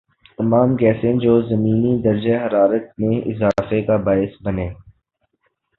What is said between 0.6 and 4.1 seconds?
گیسیں جو زمینی درجہ حرارت میں اضافے کا